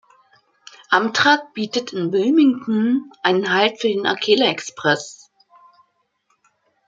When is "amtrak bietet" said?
0.89-1.93